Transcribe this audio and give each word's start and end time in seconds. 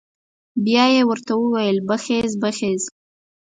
بيا 0.65 0.85
یې 0.95 1.01
ورته 1.09 1.31
وويل 1.41 1.77
بخېز 1.89 2.31
بخېز. 2.41 2.81